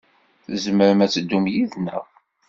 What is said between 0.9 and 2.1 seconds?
ad teddum yid-neɣ.